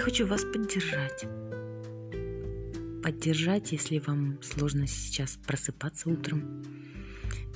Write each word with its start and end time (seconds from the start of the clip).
хочу 0.00 0.26
вас 0.26 0.44
поддержать. 0.44 1.24
Поддержать, 3.02 3.72
если 3.72 3.98
вам 3.98 4.42
сложно 4.42 4.86
сейчас 4.86 5.38
просыпаться 5.46 6.08
утром, 6.08 6.62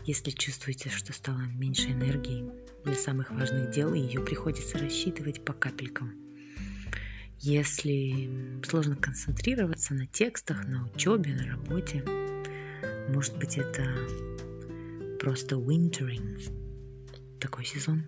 если 0.04 0.30
чувствуете, 0.30 0.88
что 0.88 1.12
стало 1.12 1.40
меньше 1.54 1.90
энергии 1.90 2.50
для 2.84 2.94
самых 2.94 3.30
важных 3.30 3.70
дел, 3.70 3.92
и 3.94 4.00
ее 4.00 4.20
приходится 4.20 4.78
рассчитывать 4.78 5.44
по 5.44 5.52
капелькам. 5.52 6.14
Если 7.40 8.60
сложно 8.64 8.96
концентрироваться 8.96 9.94
на 9.94 10.06
текстах, 10.06 10.66
на 10.66 10.86
учебе, 10.86 11.34
на 11.34 11.46
работе, 11.46 12.02
может 13.08 13.36
быть, 13.38 13.58
это 13.58 13.84
просто 15.20 15.56
wintering, 15.56 16.40
такой 17.38 17.64
сезон. 17.64 18.04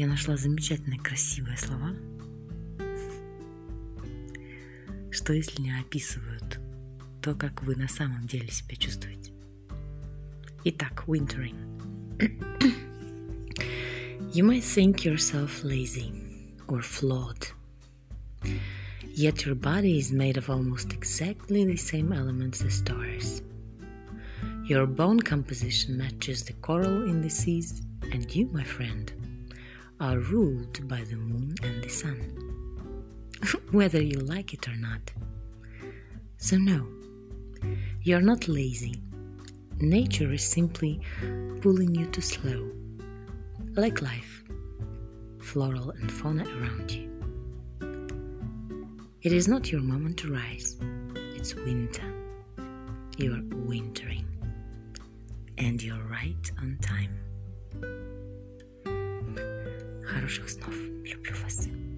Я 0.00 0.06
нашла 0.06 0.34
замечательные 0.34 0.98
красивые 0.98 1.58
слова, 1.58 1.94
что 5.10 5.34
если 5.34 5.60
не 5.60 5.78
описывают 5.78 6.58
то, 7.20 7.34
как 7.34 7.62
вы 7.62 7.76
на 7.76 7.86
самом 7.86 8.26
деле 8.26 8.48
себя 8.48 8.76
чувствуете. 8.76 9.34
Итак, 10.64 11.04
wintering. 11.06 11.54
you 14.32 14.42
might 14.42 14.64
think 14.64 15.04
yourself 15.04 15.62
lazy 15.62 16.14
or 16.66 16.80
flawed. 16.80 17.48
Yet 19.12 19.44
your 19.44 19.54
body 19.54 19.98
is 19.98 20.10
made 20.10 20.38
of 20.38 20.48
almost 20.48 20.94
exactly 20.94 21.66
the 21.66 21.76
same 21.76 22.14
elements 22.14 22.64
as 22.64 22.72
stars. 22.72 23.42
Your 24.64 24.86
bone 24.86 25.20
composition 25.20 25.98
matches 25.98 26.42
the 26.42 26.54
coral 26.54 27.02
in 27.02 27.20
the 27.20 27.28
seas, 27.28 27.82
and 28.12 28.34
you, 28.34 28.46
my 28.46 28.64
friend, 28.64 29.12
are 30.00 30.18
ruled 30.18 30.88
by 30.88 31.02
the 31.04 31.16
moon 31.16 31.54
and 31.62 31.84
the 31.84 31.88
sun, 31.90 32.18
whether 33.70 34.02
you 34.02 34.18
like 34.20 34.54
it 34.54 34.66
or 34.66 34.76
not. 34.76 35.12
So, 36.38 36.56
no, 36.56 36.86
you're 38.02 38.22
not 38.22 38.48
lazy. 38.48 38.94
Nature 39.78 40.32
is 40.32 40.42
simply 40.42 41.00
pulling 41.60 41.94
you 41.94 42.06
to 42.06 42.22
slow, 42.22 42.70
like 43.76 44.00
life, 44.00 44.42
floral 45.38 45.90
and 45.90 46.10
fauna 46.10 46.44
around 46.44 46.90
you. 46.90 47.08
It 49.20 49.32
is 49.34 49.48
not 49.48 49.70
your 49.70 49.82
moment 49.82 50.16
to 50.18 50.32
rise, 50.32 50.78
it's 51.14 51.54
winter. 51.54 52.14
You're 53.18 53.42
wintering, 53.52 54.26
and 55.58 55.82
you're 55.82 56.02
right 56.04 56.50
on 56.58 56.78
time. 56.80 57.18
Хороших 60.30 60.48
снов. 60.48 60.74
Люблю 61.02 61.34
вас. 61.42 61.89